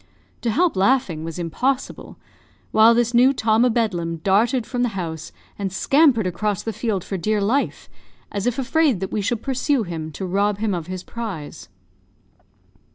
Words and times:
To 0.41 0.49
help 0.49 0.75
laughing 0.75 1.23
was 1.23 1.37
impossible; 1.37 2.17
while 2.71 2.95
this 2.95 3.13
new 3.13 3.33
Tom 3.33 3.63
o' 3.63 3.69
Bedlam 3.69 4.17
darted 4.23 4.65
from 4.65 4.81
the 4.81 4.97
house, 4.97 5.31
and 5.59 5.71
scampered 5.71 6.25
across 6.25 6.63
the 6.63 6.73
field 6.73 7.03
for 7.03 7.17
dear 7.17 7.39
life, 7.39 7.87
as 8.31 8.47
if 8.47 8.57
afraid 8.57 8.99
that 8.99 9.11
we 9.11 9.21
should 9.21 9.43
pursue 9.43 9.83
him, 9.83 10.11
to 10.13 10.25
rob 10.25 10.57
him 10.57 10.73
of 10.73 10.87
his 10.87 11.03
prize. 11.03 11.69